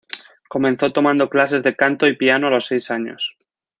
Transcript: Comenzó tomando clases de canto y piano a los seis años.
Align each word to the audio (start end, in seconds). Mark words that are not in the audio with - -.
Comenzó 0.49 0.91
tomando 0.91 1.29
clases 1.29 1.61
de 1.61 1.75
canto 1.75 2.07
y 2.07 2.15
piano 2.15 2.47
a 2.47 2.49
los 2.49 2.65
seis 2.65 2.89
años. 2.89 3.35